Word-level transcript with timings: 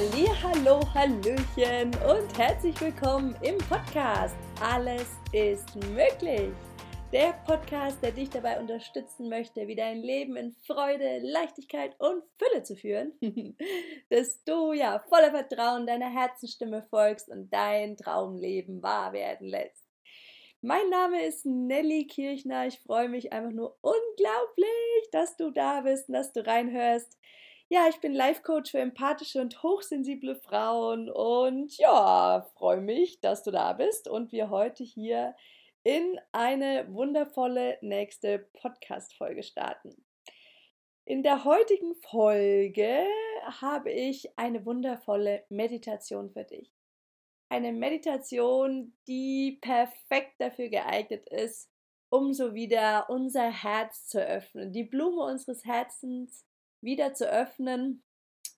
Halli, 0.00 0.30
hallo, 0.42 0.80
hallöchen 0.94 1.90
und 2.08 2.38
herzlich 2.38 2.80
willkommen 2.80 3.36
im 3.42 3.58
Podcast 3.58 4.34
Alles 4.58 5.06
ist 5.30 5.76
möglich. 5.90 6.54
Der 7.12 7.34
Podcast, 7.46 8.02
der 8.02 8.12
dich 8.12 8.30
dabei 8.30 8.58
unterstützen 8.58 9.28
möchte, 9.28 9.66
wie 9.66 9.74
dein 9.74 10.00
Leben 10.00 10.36
in 10.36 10.52
Freude, 10.66 11.18
Leichtigkeit 11.18 11.96
und 11.98 12.22
Fülle 12.38 12.62
zu 12.62 12.76
führen, 12.76 13.12
dass 14.08 14.42
du 14.44 14.72
ja 14.72 15.00
voller 15.00 15.32
Vertrauen 15.32 15.86
deiner 15.86 16.08
Herzensstimme 16.08 16.82
folgst 16.82 17.28
und 17.28 17.52
dein 17.52 17.98
Traumleben 17.98 18.82
wahr 18.82 19.12
werden 19.12 19.48
lässt. 19.48 19.84
Mein 20.62 20.88
Name 20.88 21.26
ist 21.26 21.44
Nelly 21.44 22.06
Kirchner. 22.06 22.66
Ich 22.66 22.78
freue 22.78 23.10
mich 23.10 23.34
einfach 23.34 23.52
nur 23.52 23.76
unglaublich, 23.82 25.10
dass 25.12 25.36
du 25.36 25.50
da 25.50 25.82
bist 25.82 26.08
und 26.08 26.14
dass 26.14 26.32
du 26.32 26.46
reinhörst. 26.46 27.18
Ja, 27.72 27.86
ich 27.88 28.00
bin 28.00 28.14
Life-Coach 28.14 28.72
für 28.72 28.80
empathische 28.80 29.40
und 29.40 29.62
hochsensible 29.62 30.34
Frauen 30.34 31.08
und 31.08 31.78
ja, 31.78 32.44
freue 32.56 32.80
mich, 32.80 33.20
dass 33.20 33.44
du 33.44 33.52
da 33.52 33.74
bist 33.74 34.08
und 34.08 34.32
wir 34.32 34.50
heute 34.50 34.82
hier 34.82 35.36
in 35.84 36.18
eine 36.32 36.92
wundervolle 36.92 37.78
nächste 37.80 38.40
Podcast-Folge 38.54 39.44
starten. 39.44 40.04
In 41.04 41.22
der 41.22 41.44
heutigen 41.44 41.94
Folge 41.94 43.06
habe 43.60 43.92
ich 43.92 44.36
eine 44.36 44.66
wundervolle 44.66 45.44
Meditation 45.48 46.32
für 46.32 46.42
dich. 46.42 46.74
Eine 47.50 47.72
Meditation, 47.72 48.96
die 49.06 49.60
perfekt 49.62 50.40
dafür 50.40 50.70
geeignet 50.70 51.28
ist, 51.28 51.70
um 52.08 52.32
so 52.32 52.52
wieder 52.52 53.08
unser 53.08 53.48
Herz 53.48 54.08
zu 54.08 54.20
öffnen, 54.20 54.72
die 54.72 54.82
Blume 54.82 55.22
unseres 55.22 55.64
Herzens 55.64 56.49
wieder 56.80 57.14
zu 57.14 57.30
öffnen 57.30 58.02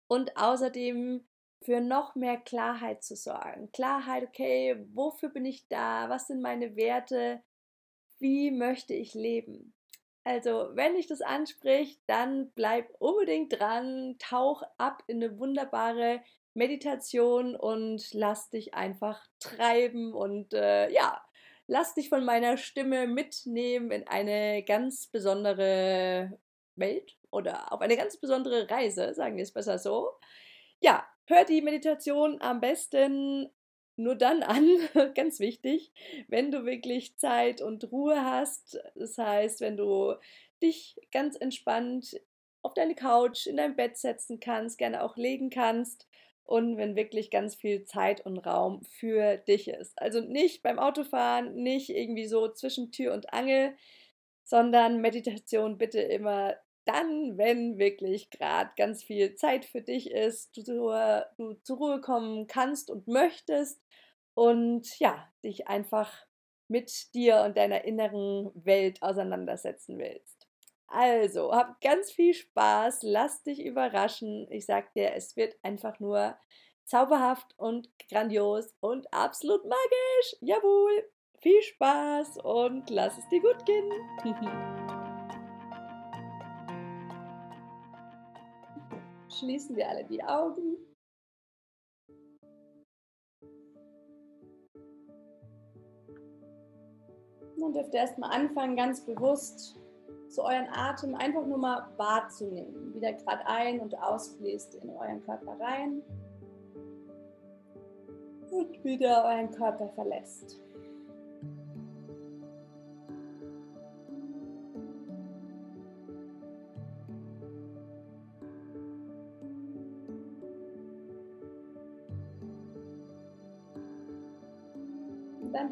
und 0.06 0.36
außerdem 0.36 1.24
für 1.62 1.80
noch 1.80 2.14
mehr 2.14 2.36
Klarheit 2.36 3.02
zu 3.02 3.16
sorgen. 3.16 3.70
Klarheit, 3.72 4.24
okay, 4.24 4.84
wofür 4.92 5.28
bin 5.28 5.44
ich 5.44 5.68
da? 5.68 6.08
Was 6.08 6.26
sind 6.26 6.42
meine 6.42 6.76
Werte? 6.76 7.42
Wie 8.18 8.50
möchte 8.50 8.94
ich 8.94 9.14
leben? 9.14 9.74
Also, 10.24 10.70
wenn 10.74 10.94
dich 10.94 11.08
das 11.08 11.20
anspricht, 11.20 12.00
dann 12.06 12.52
bleib 12.52 12.88
unbedingt 13.00 13.58
dran, 13.58 14.16
tauch 14.18 14.62
ab 14.78 15.02
in 15.08 15.22
eine 15.22 15.38
wunderbare 15.38 16.22
Meditation 16.54 17.56
und 17.56 18.12
lass 18.12 18.50
dich 18.50 18.74
einfach 18.74 19.26
treiben 19.40 20.12
und 20.12 20.52
äh, 20.52 20.90
ja, 20.90 21.20
lass 21.66 21.94
dich 21.94 22.08
von 22.08 22.24
meiner 22.24 22.56
Stimme 22.56 23.06
mitnehmen 23.08 23.90
in 23.90 24.06
eine 24.06 24.62
ganz 24.62 25.08
besondere 25.08 26.38
Welt 26.76 27.16
oder 27.30 27.72
auf 27.72 27.80
eine 27.80 27.96
ganz 27.96 28.16
besondere 28.16 28.70
Reise, 28.70 29.14
sagen 29.14 29.36
wir 29.36 29.42
es 29.42 29.52
besser 29.52 29.78
so. 29.78 30.10
Ja, 30.80 31.06
hör 31.26 31.44
die 31.44 31.62
Meditation 31.62 32.40
am 32.40 32.60
besten 32.60 33.50
nur 33.96 34.14
dann 34.14 34.42
an, 34.42 34.66
ganz 35.14 35.38
wichtig, 35.40 35.92
wenn 36.28 36.50
du 36.50 36.64
wirklich 36.64 37.16
Zeit 37.18 37.60
und 37.60 37.90
Ruhe 37.92 38.24
hast. 38.24 38.80
Das 38.94 39.18
heißt, 39.18 39.60
wenn 39.60 39.76
du 39.76 40.14
dich 40.62 40.96
ganz 41.10 41.36
entspannt 41.36 42.20
auf 42.62 42.74
deine 42.74 42.94
Couch, 42.94 43.46
in 43.46 43.56
dein 43.56 43.76
Bett 43.76 43.96
setzen 43.96 44.40
kannst, 44.40 44.78
gerne 44.78 45.02
auch 45.02 45.16
legen 45.16 45.50
kannst 45.50 46.08
und 46.44 46.76
wenn 46.76 46.96
wirklich 46.96 47.30
ganz 47.30 47.54
viel 47.54 47.84
Zeit 47.84 48.24
und 48.24 48.38
Raum 48.38 48.82
für 48.84 49.36
dich 49.36 49.68
ist. 49.68 50.00
Also 50.00 50.20
nicht 50.20 50.62
beim 50.62 50.78
Autofahren, 50.78 51.54
nicht 51.54 51.90
irgendwie 51.90 52.26
so 52.26 52.48
zwischen 52.48 52.92
Tür 52.92 53.14
und 53.14 53.32
Angel, 53.32 53.76
sondern 54.44 55.00
Meditation 55.00 55.78
bitte 55.78 56.00
immer 56.00 56.56
dann, 56.84 57.38
wenn 57.38 57.78
wirklich 57.78 58.30
gerade 58.30 58.70
ganz 58.76 59.04
viel 59.04 59.34
Zeit 59.36 59.64
für 59.64 59.82
dich 59.82 60.10
ist, 60.10 60.56
du, 60.56 60.90
du 61.36 61.54
zur 61.62 61.76
Ruhe 61.76 62.00
kommen 62.00 62.46
kannst 62.46 62.90
und 62.90 63.06
möchtest 63.06 63.80
und 64.34 64.98
ja, 64.98 65.28
dich 65.44 65.68
einfach 65.68 66.12
mit 66.68 67.14
dir 67.14 67.42
und 67.42 67.56
deiner 67.56 67.84
inneren 67.84 68.50
Welt 68.54 69.02
auseinandersetzen 69.02 69.98
willst. 69.98 70.48
Also, 70.88 71.52
hab 71.52 71.80
ganz 71.80 72.10
viel 72.10 72.34
Spaß, 72.34 73.00
lass 73.02 73.42
dich 73.42 73.64
überraschen. 73.64 74.46
Ich 74.50 74.66
sag 74.66 74.92
dir, 74.92 75.14
es 75.14 75.36
wird 75.36 75.54
einfach 75.62 76.00
nur 76.00 76.36
zauberhaft 76.84 77.54
und 77.58 77.88
grandios 78.10 78.74
und 78.80 79.12
absolut 79.12 79.64
magisch. 79.64 80.36
Jawohl, 80.40 81.08
viel 81.42 81.60
Spaß 81.62 82.38
und 82.38 82.88
lass 82.88 83.18
es 83.18 83.28
dir 83.28 83.42
gut 83.42 83.66
gehen. 83.66 83.92
schließen 89.42 89.76
wir 89.76 89.88
alle 89.88 90.04
die 90.04 90.22
Augen. 90.22 90.76
Dann 97.58 97.72
dürft 97.72 97.94
ihr 97.94 98.00
erstmal 98.00 98.30
anfangen, 98.30 98.76
ganz 98.76 99.04
bewusst 99.04 99.78
zu 100.28 100.42
euren 100.42 100.68
Atem 100.72 101.14
einfach 101.14 101.44
nur 101.46 101.58
mal 101.58 101.88
wahrzunehmen, 101.96 102.94
wie 102.94 103.00
der 103.00 103.14
gerade 103.14 103.46
ein- 103.46 103.80
und 103.80 103.96
ausfließt 103.96 104.76
in 104.76 104.90
euren 104.90 105.22
Körper 105.22 105.58
rein 105.60 106.02
und 108.50 108.84
wieder 108.84 109.24
euren 109.24 109.50
Körper 109.50 109.88
verlässt. 109.90 110.60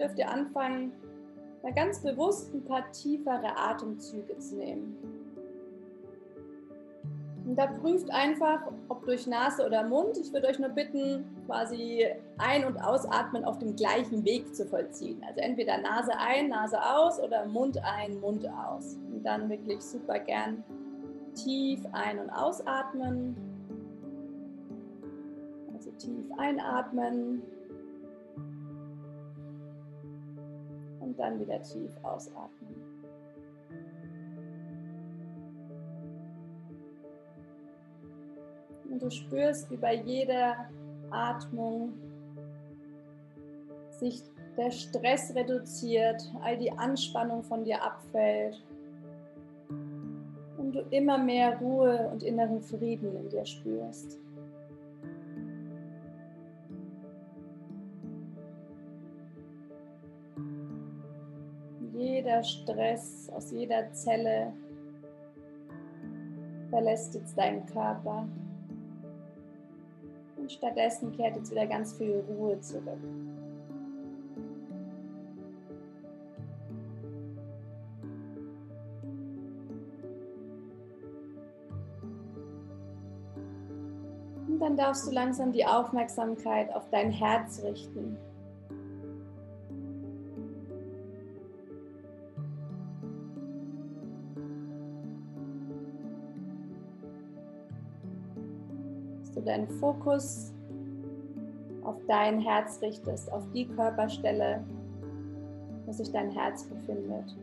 Dürft 0.00 0.18
ihr 0.18 0.28
anfangen, 0.28 0.92
mal 1.62 1.72
ganz 1.74 2.00
bewusst 2.00 2.52
ein 2.54 2.64
paar 2.64 2.90
tiefere 2.90 3.56
Atemzüge 3.56 4.38
zu 4.38 4.56
nehmen. 4.56 4.96
Und 7.46 7.56
da 7.56 7.66
prüft 7.66 8.10
einfach, 8.12 8.60
ob 8.88 9.04
durch 9.06 9.26
Nase 9.26 9.66
oder 9.66 9.82
Mund. 9.82 10.16
Ich 10.18 10.32
würde 10.32 10.46
euch 10.46 10.58
nur 10.58 10.68
bitten, 10.68 11.24
quasi 11.46 12.06
ein- 12.38 12.64
und 12.64 12.78
ausatmen 12.78 13.44
auf 13.44 13.58
dem 13.58 13.74
gleichen 13.74 14.24
Weg 14.24 14.54
zu 14.54 14.66
vollziehen. 14.66 15.20
Also 15.26 15.40
entweder 15.40 15.78
Nase 15.78 16.12
ein, 16.16 16.50
Nase 16.50 16.78
aus 16.80 17.18
oder 17.18 17.46
Mund 17.46 17.78
ein, 17.82 18.20
Mund 18.20 18.46
aus. 18.46 18.98
Und 19.10 19.24
dann 19.24 19.48
wirklich 19.48 19.80
super 19.80 20.18
gern 20.20 20.62
tief 21.34 21.80
ein- 21.92 22.20
und 22.20 22.30
ausatmen. 22.30 23.36
Also 25.74 25.90
tief 25.92 26.26
einatmen 26.38 27.42
und 31.10 31.18
dann 31.18 31.40
wieder 31.40 31.60
tief 31.62 31.90
ausatmen. 32.04 32.74
Und 38.88 39.02
du 39.02 39.10
spürst, 39.10 39.70
wie 39.70 39.76
bei 39.76 39.94
jeder 39.94 40.68
Atmung 41.10 41.94
sich 43.90 44.22
der 44.56 44.70
Stress 44.70 45.34
reduziert, 45.34 46.22
all 46.42 46.56
die 46.56 46.70
Anspannung 46.70 47.42
von 47.42 47.64
dir 47.64 47.82
abfällt 47.82 48.64
und 50.58 50.72
du 50.72 50.80
immer 50.90 51.18
mehr 51.18 51.58
Ruhe 51.58 52.08
und 52.12 52.22
inneren 52.22 52.60
Frieden 52.60 53.16
in 53.16 53.28
dir 53.28 53.44
spürst. 53.44 54.18
Jeder 62.40 62.44
Stress, 62.44 63.30
aus 63.34 63.50
jeder 63.50 63.92
Zelle 63.92 64.52
verlässt 66.70 67.14
jetzt 67.14 67.36
deinen 67.36 67.66
Körper. 67.66 68.26
Und 70.36 70.50
stattdessen 70.50 71.12
kehrt 71.12 71.36
jetzt 71.36 71.50
wieder 71.50 71.66
ganz 71.66 71.92
viel 71.94 72.24
Ruhe 72.28 72.58
zurück. 72.60 72.98
Und 84.48 84.58
dann 84.60 84.76
darfst 84.76 85.06
du 85.06 85.10
langsam 85.10 85.52
die 85.52 85.64
Aufmerksamkeit 85.64 86.74
auf 86.74 86.88
dein 86.90 87.10
Herz 87.10 87.62
richten. 87.62 88.16
Deinen 99.50 99.68
Fokus 99.68 100.52
auf 101.82 101.96
dein 102.06 102.40
Herz 102.40 102.80
richtest, 102.82 103.32
auf 103.32 103.42
die 103.52 103.66
Körperstelle, 103.66 104.62
wo 105.86 105.92
sich 105.92 106.10
dein 106.12 106.30
Herz 106.30 106.64
befindet. 106.64 107.36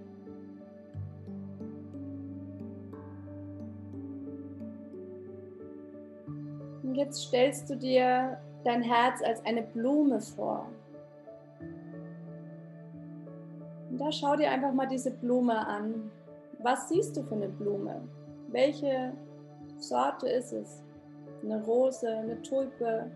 Und 6.84 6.96
jetzt 6.96 7.24
stellst 7.24 7.70
du 7.70 7.76
dir 7.76 8.38
dein 8.64 8.82
Herz 8.82 9.22
als 9.22 9.46
eine 9.46 9.64
Blume 9.64 10.22
vor. 10.22 10.68
Und 13.90 14.00
da 14.00 14.12
schau 14.12 14.36
dir 14.36 14.50
einfach 14.50 14.74
mal 14.74 14.88
diese 14.88 15.12
Blume 15.12 15.68
an. 15.68 16.10
Was 16.60 16.88
siehst 16.88 17.18
du 17.18 17.24
für 17.24 17.36
eine 17.36 17.50
Blume? 17.50 18.02
Welche 18.50 19.14
Sorte 19.78 20.30
ist 20.30 20.54
es? 20.54 20.87
Eine 21.44 21.64
Rose, 21.64 22.10
eine 22.10 22.42
Tulpe, 22.42 23.10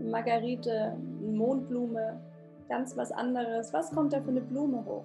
eine 0.00 0.10
Margarite, 0.10 0.96
eine 1.20 1.32
Mondblume, 1.32 2.20
ganz 2.68 2.96
was 2.96 3.12
anderes. 3.12 3.72
Was 3.72 3.90
kommt 3.90 4.12
da 4.12 4.20
für 4.20 4.30
eine 4.30 4.40
Blume 4.40 4.84
hoch? 4.84 5.04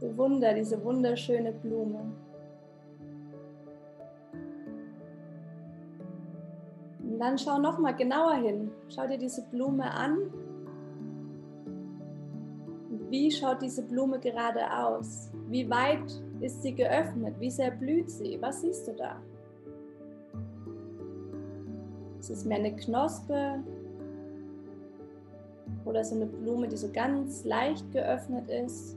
Bewunder 0.00 0.54
diese 0.54 0.82
wunderschöne 0.82 1.52
Blume. 1.52 2.12
Und 7.02 7.18
dann 7.18 7.36
schau 7.38 7.58
noch 7.58 7.78
mal 7.78 7.94
genauer 7.94 8.34
hin. 8.34 8.70
Schau 8.88 9.06
dir 9.06 9.18
diese 9.18 9.42
Blume 9.50 9.90
an. 9.90 10.18
Wie 13.10 13.28
schaut 13.28 13.60
diese 13.60 13.82
Blume 13.82 14.20
gerade 14.20 14.60
aus? 14.72 15.30
Wie 15.48 15.68
weit 15.68 16.22
ist 16.40 16.62
sie 16.62 16.72
geöffnet? 16.72 17.34
Wie 17.40 17.50
sehr 17.50 17.72
blüht 17.72 18.08
sie? 18.08 18.38
Was 18.40 18.60
siehst 18.60 18.86
du 18.86 18.92
da? 18.92 19.20
Ist 22.20 22.30
es 22.30 22.44
mehr 22.44 22.58
eine 22.58 22.76
Knospe 22.76 23.64
oder 25.84 26.04
so 26.04 26.14
eine 26.14 26.26
Blume, 26.26 26.68
die 26.68 26.76
so 26.76 26.88
ganz 26.92 27.44
leicht 27.44 27.90
geöffnet 27.90 28.48
ist? 28.48 28.96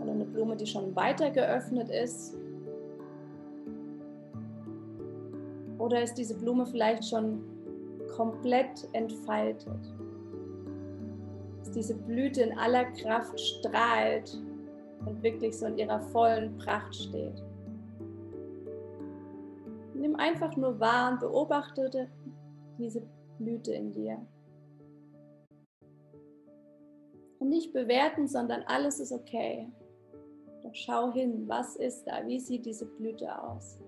Oder 0.00 0.12
eine 0.12 0.26
Blume, 0.26 0.54
die 0.54 0.66
schon 0.66 0.94
weiter 0.94 1.30
geöffnet 1.30 1.90
ist? 1.90 2.36
Oder 5.76 6.04
ist 6.04 6.14
diese 6.14 6.34
Blume 6.34 6.66
vielleicht 6.66 7.04
schon 7.04 7.42
komplett 8.14 8.86
entfaltet? 8.92 9.99
Diese 11.74 11.94
Blüte 11.94 12.42
in 12.42 12.58
aller 12.58 12.84
Kraft 12.92 13.38
strahlt 13.38 14.38
und 15.06 15.22
wirklich 15.22 15.58
so 15.58 15.66
in 15.66 15.78
ihrer 15.78 16.00
vollen 16.00 16.56
Pracht 16.58 16.94
steht. 16.94 17.42
Nimm 19.94 20.16
einfach 20.16 20.56
nur 20.56 20.80
wahr 20.80 21.12
und 21.12 21.20
beobachte 21.20 22.08
diese 22.78 23.02
Blüte 23.38 23.72
in 23.72 23.92
dir. 23.92 24.18
Und 27.38 27.48
nicht 27.48 27.72
bewerten, 27.72 28.28
sondern 28.28 28.62
alles 28.64 29.00
ist 29.00 29.12
okay. 29.12 29.68
Doch 30.62 30.74
schau 30.74 31.12
hin, 31.12 31.48
was 31.48 31.76
ist 31.76 32.04
da? 32.04 32.26
Wie 32.26 32.38
sieht 32.38 32.66
diese 32.66 32.84
Blüte 32.84 33.42
aus? 33.42 33.78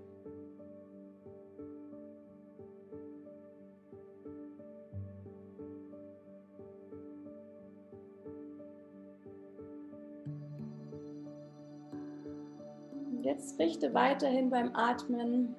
Jetzt 13.23 13.57
richte 13.61 13.95
weiterhin 13.95 14.51
beim 14.51 14.75
Atmen 14.75 15.55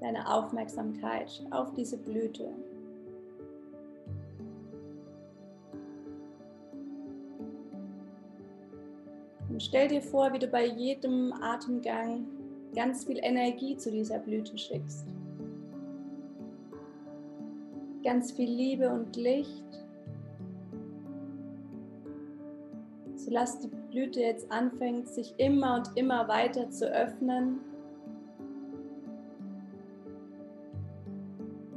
deine 0.00 0.30
Aufmerksamkeit 0.30 1.42
auf 1.50 1.72
diese 1.72 1.96
Blüte. 1.96 2.52
Und 9.48 9.62
stell 9.62 9.88
dir 9.88 10.02
vor, 10.02 10.30
wie 10.34 10.38
du 10.38 10.48
bei 10.48 10.66
jedem 10.66 11.32
Atemgang 11.32 12.26
ganz 12.74 13.04
viel 13.04 13.18
Energie 13.22 13.78
zu 13.78 13.90
dieser 13.90 14.18
Blüte 14.18 14.58
schickst. 14.58 15.06
Ganz 18.04 18.32
viel 18.32 18.50
Liebe 18.50 18.90
und 18.90 19.16
Licht. 19.16 19.85
So 23.26 23.32
lass 23.32 23.58
die 23.58 23.66
Blüte 23.90 24.20
jetzt 24.20 24.52
anfängt, 24.52 25.08
sich 25.08 25.34
immer 25.38 25.74
und 25.74 25.96
immer 25.96 26.28
weiter 26.28 26.70
zu 26.70 26.86
öffnen. 26.86 27.58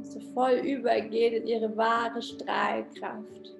So 0.03 0.19
voll 0.35 0.61
übergeht 0.63 1.33
in 1.33 1.47
ihre 1.47 1.75
wahre 1.75 2.21
Strahlkraft. 2.21 3.55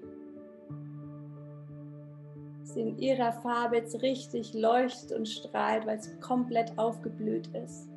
Sie 2.62 2.82
in 2.82 3.00
ihrer 3.00 3.34
Farbe 3.34 3.78
jetzt 3.78 4.00
richtig 4.04 4.54
leuchtet 4.54 5.18
und 5.18 5.28
strahlt, 5.28 5.88
weil 5.88 6.00
sie 6.00 6.16
komplett 6.20 6.78
aufgeblüht 6.78 7.48
ist. 7.56 7.90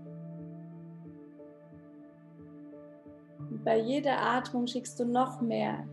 Und 3.38 3.62
bei 3.62 3.78
jeder 3.78 4.18
Atmung 4.18 4.66
schickst 4.66 4.98
du 4.98 5.04
noch 5.04 5.42
mehr 5.42 5.86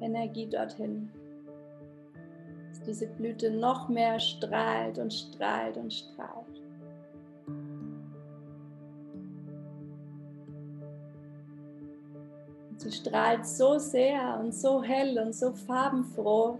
Energie 0.00 0.46
dorthin 0.46 1.10
diese 2.86 3.06
Blüte 3.06 3.50
noch 3.50 3.88
mehr 3.88 4.18
strahlt 4.20 4.98
und 4.98 5.12
strahlt 5.12 5.76
und 5.76 5.92
strahlt. 5.92 6.44
Sie 12.76 12.92
strahlt 12.92 13.46
so 13.46 13.78
sehr 13.78 14.38
und 14.38 14.54
so 14.54 14.82
hell 14.82 15.18
und 15.18 15.34
so 15.34 15.52
farbenfroh, 15.52 16.58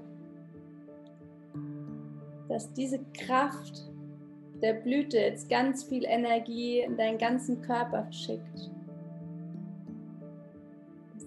dass 2.48 2.72
diese 2.72 3.00
Kraft 3.12 3.82
der 4.62 4.74
Blüte 4.74 5.18
jetzt 5.18 5.50
ganz 5.50 5.84
viel 5.84 6.04
Energie 6.04 6.80
in 6.80 6.96
deinen 6.96 7.18
ganzen 7.18 7.60
Körper 7.60 8.10
schickt 8.10 8.70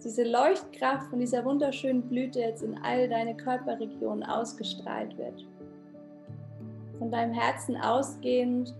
diese 0.07 0.23
Leuchtkraft 0.23 1.09
von 1.09 1.19
dieser 1.19 1.43
wunderschönen 1.43 2.01
Blüte 2.01 2.39
jetzt 2.39 2.63
in 2.63 2.77
all 2.81 3.09
deine 3.09 3.35
Körperregionen 3.35 4.23
ausgestrahlt 4.23 5.17
wird. 5.17 5.45
Von 6.97 7.11
deinem 7.11 7.33
Herzen 7.33 7.75
ausgehend 7.75 8.73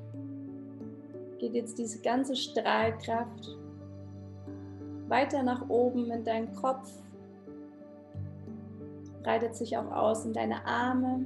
geht 1.38 1.53
jetzt 1.53 1.77
diese 1.77 2.00
ganze 2.00 2.33
Strahlkraft 2.33 3.57
weiter 5.09 5.44
nach 5.44 5.68
oben 5.68 6.09
in 6.11 6.23
deinen 6.23 6.56
Kopf, 6.56 6.90
breitet 9.21 9.54
sich 9.54 9.78
auch 9.78 9.92
aus 9.92 10.23
in 10.23 10.31
deine 10.31 10.66
Arme, 10.66 11.25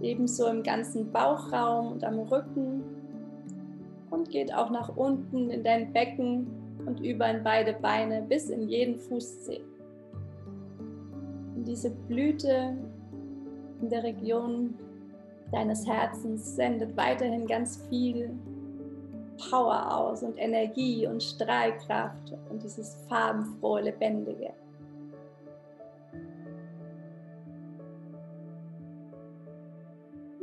ebenso 0.00 0.46
im 0.46 0.62
ganzen 0.62 1.10
Bauchraum 1.10 1.90
und 1.90 2.04
am 2.04 2.20
Rücken 2.20 2.84
und 4.12 4.30
geht 4.30 4.54
auch 4.54 4.70
nach 4.70 4.96
unten 4.96 5.50
in 5.50 5.64
dein 5.64 5.92
Becken 5.92 6.65
und 6.86 7.00
über 7.00 7.28
in 7.28 7.42
beide 7.42 7.74
Beine 7.74 8.22
bis 8.22 8.48
in 8.48 8.68
jeden 8.68 8.98
Fußzeh. 8.98 9.60
Und 11.54 11.64
diese 11.66 11.90
Blüte 11.90 12.76
in 13.80 13.90
der 13.90 14.02
Region 14.02 14.74
deines 15.52 15.86
Herzens 15.86 16.56
sendet 16.56 16.96
weiterhin 16.96 17.46
ganz 17.46 17.76
viel 17.88 18.30
Power 19.50 19.96
aus 19.96 20.22
und 20.22 20.36
Energie 20.38 21.06
und 21.06 21.22
Strahlkraft 21.22 22.32
und 22.50 22.62
dieses 22.62 22.96
farbenfrohe, 23.08 23.82
lebendige. 23.82 24.52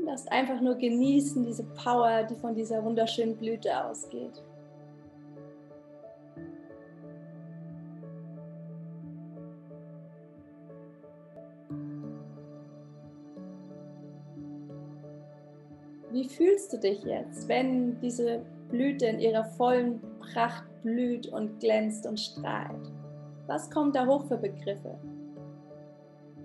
Lass 0.06 0.28
einfach 0.28 0.62
nur 0.62 0.76
genießen 0.76 1.44
diese 1.44 1.64
Power, 1.64 2.24
die 2.24 2.36
von 2.36 2.54
dieser 2.54 2.84
wunderschönen 2.84 3.36
Blüte 3.36 3.84
ausgeht. 3.84 4.44
Fühlst 16.38 16.74
du 16.74 16.78
dich 16.78 17.04
jetzt, 17.04 17.48
wenn 17.48 18.00
diese 18.00 18.42
Blüte 18.70 19.06
in 19.06 19.20
ihrer 19.20 19.46
vollen 19.46 20.02
Pracht 20.20 20.66
blüht 20.84 21.28
und 21.28 21.60
glänzt 21.60 22.06
und 22.06 22.20
strahlt? 22.20 22.92
Was 23.48 23.70
kommt 23.70 23.96
da 23.96 24.06
hoch 24.06 24.26
für 24.26 24.38
Begriffe? 24.38 24.98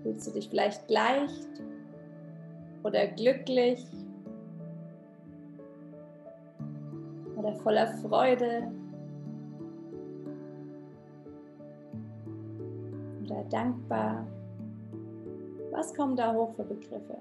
Fühlst 0.03 0.27
du 0.27 0.31
dich 0.31 0.49
vielleicht 0.49 0.89
leicht 0.89 1.47
oder 2.83 3.07
glücklich 3.07 3.85
oder 7.35 7.53
voller 7.55 7.87
Freude 7.87 8.71
oder 13.23 13.43
dankbar? 13.49 14.25
Was 15.71 15.93
kommen 15.93 16.15
da 16.15 16.33
hoch 16.33 16.53
für 16.55 16.63
Begriffe? 16.63 17.17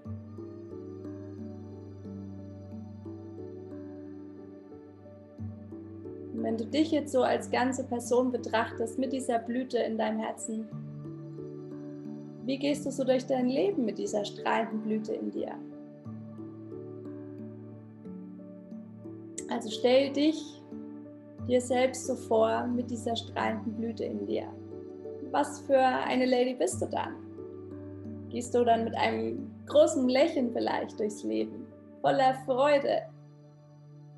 Wenn 6.48 6.56
du 6.56 6.64
dich 6.64 6.92
jetzt 6.92 7.12
so 7.12 7.20
als 7.20 7.50
ganze 7.50 7.84
Person 7.84 8.32
betrachtest 8.32 8.98
mit 8.98 9.12
dieser 9.12 9.38
Blüte 9.38 9.76
in 9.80 9.98
deinem 9.98 10.18
Herzen, 10.18 10.66
wie 12.46 12.58
gehst 12.58 12.86
du 12.86 12.90
so 12.90 13.04
durch 13.04 13.26
dein 13.26 13.50
Leben 13.50 13.84
mit 13.84 13.98
dieser 13.98 14.24
strahlenden 14.24 14.80
Blüte 14.80 15.12
in 15.12 15.30
dir? 15.30 15.52
Also 19.50 19.68
stell 19.68 20.10
dich 20.10 20.42
dir 21.46 21.60
selbst 21.60 22.06
so 22.06 22.14
vor 22.14 22.66
mit 22.66 22.90
dieser 22.90 23.14
strahlenden 23.14 23.74
Blüte 23.74 24.04
in 24.04 24.24
dir. 24.24 24.46
Was 25.30 25.60
für 25.60 25.78
eine 25.78 26.24
Lady 26.24 26.54
bist 26.54 26.80
du 26.80 26.86
dann? 26.86 27.14
Gehst 28.30 28.54
du 28.54 28.64
dann 28.64 28.84
mit 28.84 28.96
einem 28.96 29.50
großen 29.66 30.08
Lächeln 30.08 30.50
vielleicht 30.54 30.98
durchs 30.98 31.22
Leben, 31.24 31.66
voller 32.00 32.32
Freude, 32.46 33.02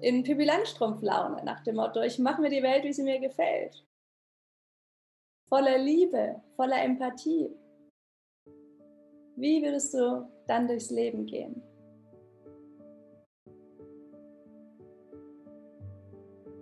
in 0.00 0.22
Pippi 0.22 0.44
Langstrumpf-Laune 0.44 1.44
nach 1.44 1.62
dem 1.62 1.76
Motto, 1.76 2.00
ich 2.00 2.18
mache 2.18 2.40
mir 2.40 2.50
die 2.50 2.62
Welt, 2.62 2.84
wie 2.84 2.92
sie 2.92 3.02
mir 3.02 3.20
gefällt. 3.20 3.84
Voller 5.48 5.78
Liebe, 5.78 6.42
voller 6.56 6.82
Empathie. 6.82 7.54
Wie 9.36 9.62
würdest 9.62 9.94
du 9.94 10.28
dann 10.46 10.68
durchs 10.68 10.90
Leben 10.90 11.26
gehen? 11.26 11.62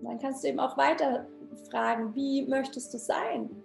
Dann 0.03 0.19
kannst 0.19 0.43
du 0.43 0.49
eben 0.49 0.61
auch 0.61 0.77
weiter 0.79 1.27
fragen, 1.71 2.15
wie 2.15 2.47
möchtest 2.47 2.95
du 2.95 2.99
sein? 2.99 3.63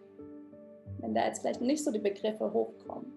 Wenn 1.00 1.14
da 1.14 1.26
jetzt 1.26 1.42
vielleicht 1.42 1.62
nicht 1.62 1.84
so 1.84 1.92
die 1.92 2.00
Begriffe 2.00 2.52
hochkommen. 2.52 3.14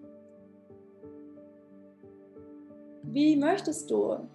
Wie 3.03 3.35
möchtest 3.35 3.89
du 3.91 4.27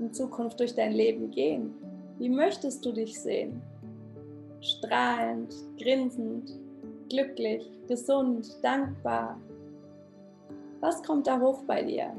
in 0.00 0.12
Zukunft 0.12 0.58
durch 0.58 0.74
dein 0.74 0.92
Leben 0.92 1.30
gehen? 1.30 1.74
Wie 2.18 2.28
möchtest 2.28 2.84
du 2.84 2.92
dich 2.92 3.20
sehen? 3.20 3.60
Strahlend, 4.60 5.54
grinsend, 5.78 6.58
glücklich, 7.08 7.70
gesund, 7.86 8.58
dankbar. 8.62 9.38
Was 10.80 11.02
kommt 11.02 11.26
da 11.26 11.38
hoch 11.38 11.62
bei 11.64 11.82
dir? 11.82 12.12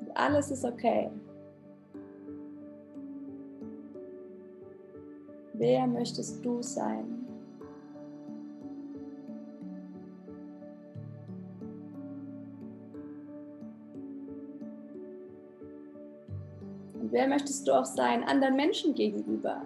Und 0.00 0.16
alles 0.16 0.50
ist 0.50 0.64
okay. 0.64 1.10
Wer 5.54 5.86
möchtest 5.86 6.44
du 6.44 6.62
sein? 6.62 7.21
Wer 17.12 17.28
möchtest 17.28 17.68
du 17.68 17.72
auch 17.72 17.84
sein 17.84 18.24
anderen 18.24 18.56
Menschen 18.56 18.94
gegenüber? 18.94 19.62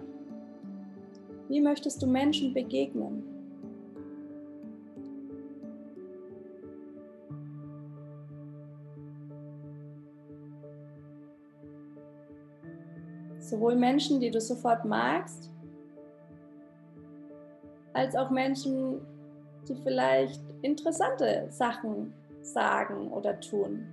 Wie 1.47 1.61
möchtest 1.61 2.01
du 2.01 2.07
Menschen 2.07 2.53
begegnen? 2.53 3.23
Sowohl 13.39 13.75
Menschen, 13.75 14.19
die 14.19 14.29
du 14.29 14.41
sofort 14.41 14.83
magst, 14.83 15.49
als 17.93 18.13
auch 18.13 18.29
Menschen, 18.29 18.99
die 19.69 19.75
vielleicht 19.83 20.41
interessante 20.63 21.47
Sachen 21.49 22.13
sagen 22.41 23.09
oder 23.09 23.39
tun. 23.39 23.87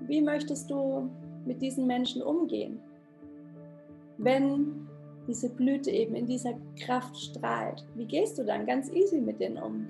Wie 0.00 0.20
möchtest 0.20 0.68
du 0.68 1.08
mit 1.44 1.62
diesen 1.62 1.86
Menschen 1.86 2.20
umgehen? 2.20 2.80
Wenn 4.18 4.88
diese 5.26 5.48
Blüte 5.50 5.90
eben 5.90 6.14
in 6.14 6.26
dieser 6.26 6.54
Kraft 6.78 7.16
strahlt? 7.16 7.84
Wie 7.94 8.06
gehst 8.06 8.38
du 8.38 8.44
dann 8.44 8.66
ganz 8.66 8.90
easy 8.90 9.20
mit 9.20 9.40
denen 9.40 9.58
um? 9.58 9.86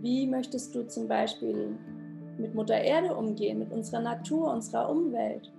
Wie 0.00 0.26
möchtest 0.26 0.74
du 0.74 0.86
zum 0.86 1.08
Beispiel 1.08 1.76
mit 2.38 2.54
Mutter 2.54 2.80
Erde 2.80 3.14
umgehen, 3.14 3.58
mit 3.58 3.72
unserer 3.72 4.00
Natur, 4.00 4.52
unserer 4.52 4.90
Umwelt? 4.90 5.52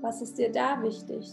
Was 0.00 0.22
ist 0.22 0.38
dir 0.38 0.50
da 0.50 0.82
wichtig? 0.82 1.26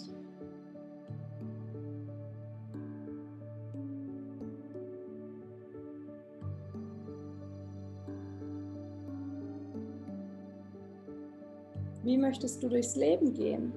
Wie 12.15 12.22
möchtest 12.22 12.63
du 12.63 12.69
durchs 12.69 12.95
Leben 12.95 13.34
gehen? 13.34 13.74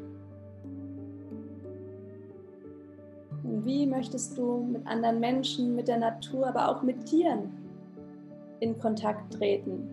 Und 3.42 3.64
wie 3.64 3.84
möchtest 3.84 4.38
du 4.38 4.58
mit 4.58 4.86
anderen 4.86 5.18
Menschen, 5.18 5.74
mit 5.74 5.88
der 5.88 5.98
Natur, 5.98 6.46
aber 6.46 6.68
auch 6.68 6.84
mit 6.84 7.04
Tieren 7.04 7.50
in 8.60 8.78
Kontakt 8.78 9.32
treten? 9.34 9.88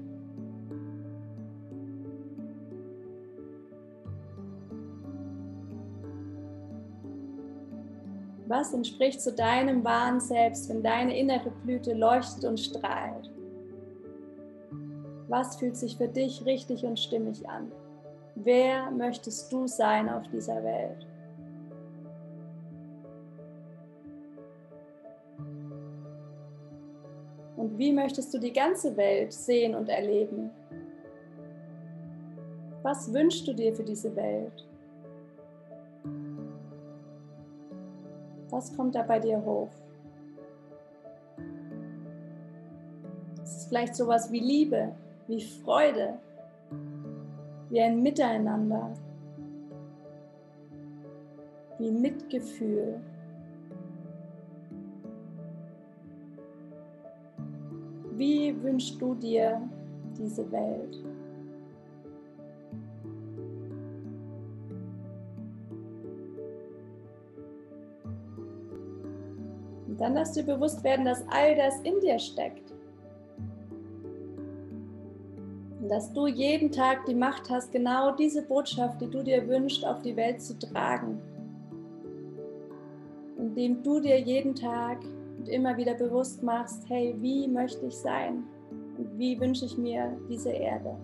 Was 8.45 8.75
entspricht 8.75 9.21
zu 9.21 9.33
deinem 9.33 9.83
wahren 9.83 10.19
Selbst, 10.19 10.69
wenn 10.69 10.83
deine 10.83 11.17
innere 11.17 11.49
Blüte 11.63 11.95
leuchtet 11.95 12.45
und 12.45 12.59
strahlt? 12.59 13.31
Was 15.29 15.55
fühlt 15.55 15.75
sich 15.75 15.97
für 15.97 16.07
dich 16.07 16.45
richtig 16.45 16.85
und 16.85 16.99
stimmig 16.99 17.49
an? 17.49 17.71
Wer 18.35 18.91
möchtest 18.91 19.51
du 19.51 19.65
sein 19.65 20.09
auf 20.09 20.27
dieser 20.27 20.61
Welt? 20.61 21.07
Und 27.55 27.77
wie 27.77 27.93
möchtest 27.93 28.33
du 28.33 28.39
die 28.39 28.51
ganze 28.51 28.95
Welt 28.97 29.31
sehen 29.31 29.73
und 29.73 29.87
erleben? 29.87 30.51
Was 32.83 33.11
wünschst 33.11 33.47
du 33.47 33.53
dir 33.53 33.73
für 33.73 33.83
diese 33.83 34.13
Welt? 34.15 34.67
Was 38.49 38.75
kommt 38.75 38.95
da 38.95 39.01
bei 39.01 39.19
dir 39.19 39.43
hoch? 39.43 39.71
Es 43.41 43.57
ist 43.57 43.69
vielleicht 43.69 43.95
sowas 43.95 44.29
wie 44.31 44.39
Liebe, 44.39 44.91
wie 45.27 45.41
Freude, 45.41 46.19
wie 47.75 47.81
ein 47.81 48.01
Miteinander, 48.01 48.93
wie 51.77 51.91
Mitgefühl. 51.91 53.01
Wie 58.13 58.55
wünschst 58.63 59.01
du 59.01 59.13
dir 59.15 59.61
diese 60.17 60.49
Welt? 60.53 61.03
Und 69.85 69.99
dann 69.99 70.13
lass 70.13 70.31
dir 70.31 70.43
bewusst 70.43 70.81
werden, 70.81 71.03
dass 71.03 71.27
all 71.27 71.57
das 71.57 71.81
in 71.81 71.99
dir 71.99 72.17
steckt. 72.19 72.74
Dass 75.89 76.13
du 76.13 76.27
jeden 76.27 76.71
Tag 76.71 77.05
die 77.05 77.15
Macht 77.15 77.49
hast, 77.49 77.71
genau 77.71 78.15
diese 78.15 78.41
Botschaft, 78.41 79.01
die 79.01 79.09
du 79.09 79.23
dir 79.23 79.47
wünschst, 79.47 79.85
auf 79.85 80.01
die 80.01 80.15
Welt 80.15 80.41
zu 80.41 80.57
tragen. 80.57 81.19
Indem 83.37 83.83
du 83.83 83.99
dir 83.99 84.19
jeden 84.19 84.55
Tag 84.55 84.99
und 85.37 85.49
immer 85.49 85.75
wieder 85.77 85.93
bewusst 85.93 86.43
machst, 86.43 86.83
hey, 86.87 87.15
wie 87.19 87.47
möchte 87.47 87.85
ich 87.85 87.95
sein? 87.95 88.43
Und 88.97 89.17
wie 89.17 89.39
wünsche 89.39 89.65
ich 89.65 89.77
mir 89.77 90.17
diese 90.29 90.51
Erde? 90.51 90.95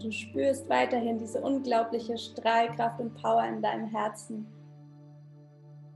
Du 0.00 0.12
spürst 0.12 0.68
weiterhin 0.68 1.18
diese 1.18 1.40
unglaubliche 1.40 2.16
Strahlkraft 2.16 3.00
und 3.00 3.14
Power 3.14 3.44
in 3.44 3.60
deinem 3.60 3.86
Herzen 3.88 4.46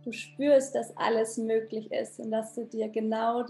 du 0.04 0.12
spürst, 0.12 0.74
dass 0.74 0.96
alles 0.96 1.38
möglich 1.38 1.90
ist 1.92 2.18
und 2.18 2.30
dass 2.30 2.54
du 2.54 2.64
dir 2.64 2.88
genau 2.88 3.44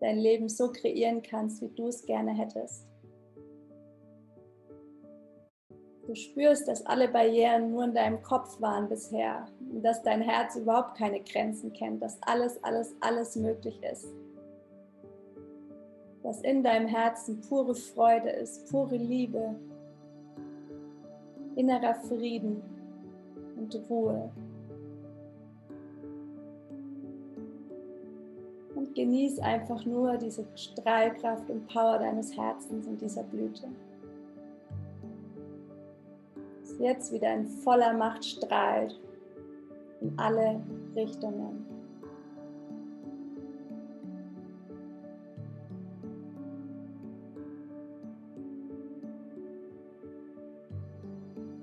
dein 0.00 0.18
Leben 0.18 0.48
so 0.48 0.70
kreieren 0.72 1.22
kannst, 1.22 1.62
wie 1.62 1.68
du 1.68 1.88
es 1.88 2.04
gerne 2.04 2.32
hättest. 2.32 2.86
Du 6.06 6.14
spürst, 6.16 6.66
dass 6.66 6.84
alle 6.86 7.06
Barrieren 7.06 7.70
nur 7.70 7.84
in 7.84 7.94
deinem 7.94 8.20
Kopf 8.22 8.60
waren 8.60 8.88
bisher 8.88 9.46
und 9.60 9.82
dass 9.82 10.02
dein 10.02 10.22
Herz 10.22 10.56
überhaupt 10.56 10.96
keine 10.96 11.20
Grenzen 11.20 11.72
kennt, 11.72 12.02
dass 12.02 12.20
alles, 12.22 12.62
alles, 12.64 12.96
alles 13.00 13.36
möglich 13.36 13.80
ist. 13.82 14.08
Dass 16.24 16.40
in 16.42 16.64
deinem 16.64 16.88
Herzen 16.88 17.40
pure 17.42 17.74
Freude 17.74 18.30
ist, 18.30 18.68
pure 18.70 18.96
Liebe, 18.96 19.54
innerer 21.54 21.94
Frieden 21.94 22.60
und 23.56 23.74
Ruhe. 23.88 24.32
Genieß 28.94 29.38
einfach 29.38 29.84
nur 29.84 30.16
diese 30.16 30.44
Strahlkraft 30.56 31.48
und 31.48 31.66
Power 31.68 31.98
deines 31.98 32.36
Herzens 32.36 32.86
und 32.86 33.00
dieser 33.00 33.22
Blüte. 33.22 33.68
Das 36.62 36.78
jetzt 36.78 37.12
wieder 37.12 37.32
in 37.34 37.46
voller 37.46 37.92
Macht 37.92 38.24
strahlt 38.24 38.98
in 40.00 40.18
alle 40.18 40.60
Richtungen. 40.94 41.66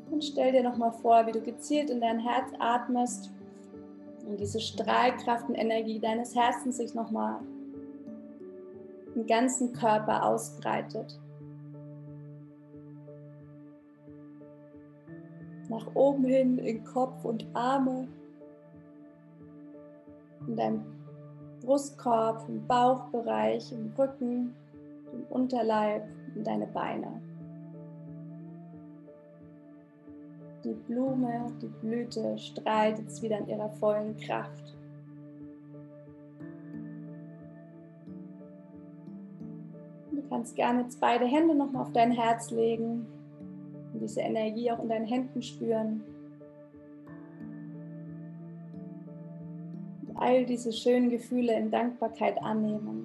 Und 0.10 0.24
stell 0.24 0.52
dir 0.52 0.64
nochmal 0.64 0.92
vor, 0.94 1.28
wie 1.28 1.32
du 1.32 1.42
gezielt 1.42 1.90
in 1.90 2.02
dein 2.02 2.20
Herz 2.20 2.52
atmest 2.58 3.30
und 4.28 4.40
diese 4.40 4.60
Strahlkraft 4.60 5.48
und 5.48 5.56
Energie 5.56 6.00
deines 6.00 6.36
Herzens 6.36 6.78
sich 6.78 6.94
nochmal 6.94 7.40
im 9.16 9.26
ganzen 9.26 9.74
Körper 9.74 10.26
ausbreitet. 10.26 11.20
Nach 15.70 15.88
oben 15.96 16.26
hin 16.26 16.58
in 16.60 16.84
Kopf 16.84 17.26
und 17.26 17.46
Arme, 17.54 18.08
in 20.48 20.56
deinem 20.56 20.86
Brustkorb, 21.62 22.48
im 22.48 22.66
Bauchbereich, 22.68 23.72
im 23.72 23.92
Rücken, 23.98 24.56
im 25.12 25.24
Unterleib, 25.30 26.04
in 26.36 26.44
deine 26.44 26.68
Beine. 26.68 27.22
Die 30.64 30.74
Blume, 30.74 31.52
die 31.62 31.68
Blüte 31.68 32.38
strahlt 32.38 32.98
jetzt 32.98 33.22
wieder 33.22 33.38
in 33.38 33.48
ihrer 33.48 33.70
vollen 33.70 34.18
Kraft. 34.18 34.76
Du 40.12 40.22
kannst 40.30 40.56
gerne 40.56 40.82
jetzt 40.82 41.00
beide 41.00 41.26
Hände 41.26 41.56
nochmal 41.56 41.84
auf 41.84 41.92
dein 41.94 42.12
Herz 42.12 42.50
legen 42.50 43.06
und 43.94 44.02
diese 44.02 44.22
Energie 44.22 44.72
auch 44.72 44.82
in 44.82 44.90
deinen 44.90 45.06
Händen 45.06 45.42
spüren. 45.42 46.04
Und 50.08 50.18
all 50.18 50.46
diese 50.46 50.74
schönen 50.74 51.12
Gefühle 51.12 51.54
in 51.54 51.70
Dankbarkeit 51.70 52.42
annehmen. 52.42 52.97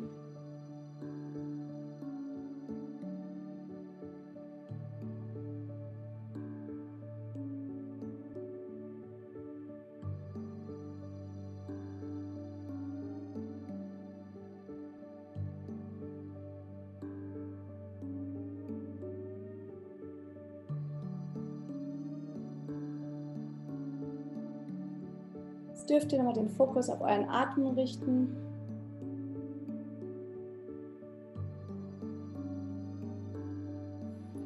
Jetzt 25.82 25.90
dürft 25.90 26.12
ihr 26.12 26.18
nochmal 26.18 26.34
den 26.34 26.48
Fokus 26.48 26.88
auf 26.88 27.00
euren 27.00 27.28
Atem 27.28 27.66
richten. 27.66 28.36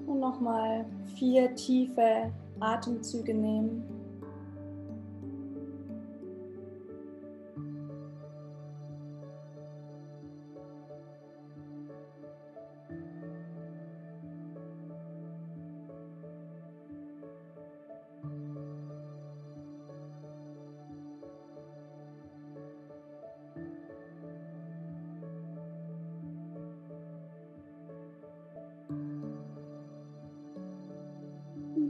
Und 0.06 0.18
nochmal 0.18 0.86
vier 1.14 1.54
tiefe 1.54 2.32
Atemzüge 2.58 3.34
nehmen. 3.34 3.84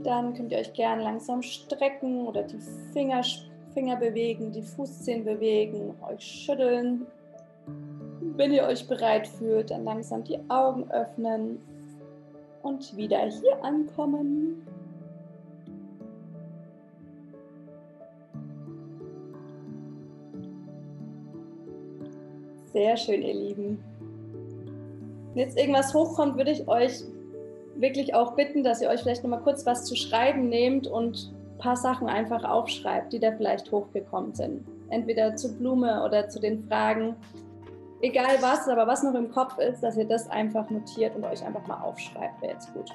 Dann 0.07 0.33
könnt 0.33 0.53
ihr 0.53 0.59
euch 0.59 0.71
gern 0.71 1.01
langsam 1.01 1.41
strecken 1.41 2.27
oder 2.27 2.41
die 2.43 2.59
Finger, 2.93 3.21
Finger 3.73 3.97
bewegen, 3.97 4.53
die 4.53 4.61
Fußzehen 4.61 5.25
bewegen, 5.25 5.95
euch 6.09 6.23
schütteln. 6.23 7.05
Wenn 8.37 8.53
ihr 8.53 8.63
euch 8.63 8.87
bereit 8.87 9.27
fühlt, 9.27 9.69
dann 9.69 9.83
langsam 9.83 10.23
die 10.23 10.39
Augen 10.47 10.89
öffnen 10.91 11.59
und 12.63 12.95
wieder 12.95 13.19
hier 13.19 13.61
ankommen. 13.61 14.65
Sehr 22.71 22.95
schön, 22.95 23.21
ihr 23.23 23.33
Lieben. 23.33 23.83
Wenn 25.33 25.47
jetzt 25.47 25.57
irgendwas 25.57 25.93
hochkommt, 25.93 26.37
würde 26.37 26.51
ich 26.51 26.65
euch 26.65 27.03
wirklich 27.79 28.13
auch 28.13 28.35
bitten, 28.35 28.63
dass 28.63 28.81
ihr 28.81 28.89
euch 28.89 29.01
vielleicht 29.01 29.23
noch 29.23 29.29
mal 29.29 29.41
kurz 29.41 29.65
was 29.65 29.85
zu 29.85 29.95
schreiben 29.95 30.49
nehmt 30.49 30.87
und 30.87 31.31
ein 31.53 31.57
paar 31.57 31.77
Sachen 31.77 32.07
einfach 32.07 32.43
aufschreibt, 32.43 33.13
die 33.13 33.19
da 33.19 33.31
vielleicht 33.31 33.71
hochgekommen 33.71 34.33
sind. 34.33 34.65
Entweder 34.89 35.35
zur 35.35 35.53
Blume 35.53 36.03
oder 36.03 36.29
zu 36.29 36.39
den 36.39 36.63
Fragen. 36.67 37.15
Egal 38.01 38.37
was, 38.41 38.67
aber 38.67 38.87
was 38.87 39.03
noch 39.03 39.15
im 39.15 39.31
Kopf 39.31 39.57
ist, 39.57 39.81
dass 39.81 39.97
ihr 39.97 40.07
das 40.07 40.29
einfach 40.29 40.69
notiert 40.69 41.15
und 41.15 41.25
euch 41.25 41.43
einfach 41.45 41.65
mal 41.67 41.81
aufschreibt, 41.81 42.41
wäre 42.41 42.53
jetzt 42.53 42.73
gut. 42.73 42.91